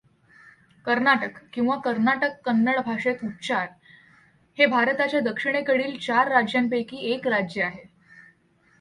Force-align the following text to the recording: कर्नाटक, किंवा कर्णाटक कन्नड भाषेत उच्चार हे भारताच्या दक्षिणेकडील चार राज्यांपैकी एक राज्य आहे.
कर्नाटक, 0.87 1.37
किंवा 1.53 1.75
कर्णाटक 1.75 2.39
कन्नड 2.45 2.79
भाषेत 2.85 3.23
उच्चार 3.23 3.67
हे 4.57 4.65
भारताच्या 4.65 5.19
दक्षिणेकडील 5.19 5.97
चार 5.97 6.31
राज्यांपैकी 6.31 6.97
एक 7.13 7.27
राज्य 7.27 7.63
आहे. 7.63 7.85